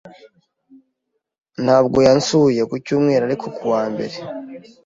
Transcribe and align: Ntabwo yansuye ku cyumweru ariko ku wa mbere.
Ntabwo 1.63 1.97
yansuye 2.07 2.61
ku 2.69 2.75
cyumweru 2.85 3.23
ariko 3.25 3.45
ku 3.55 3.63
wa 3.71 3.83
mbere. 3.91 4.15